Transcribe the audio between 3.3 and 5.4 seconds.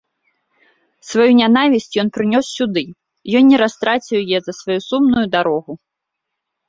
ён не растраціў яе за сваю сумную